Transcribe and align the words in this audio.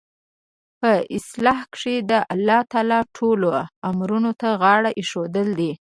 په 0.79 0.91
اصطلاح 1.17 1.59
کښي 1.73 1.95
د 2.11 2.13
الله 2.33 2.61
تعالی 2.71 3.01
ټولو 3.17 3.49
امورو 3.87 4.19
ته 4.41 4.49
غاړه 4.61 4.89
ایښودل 4.99 5.47
دي. 5.59 5.71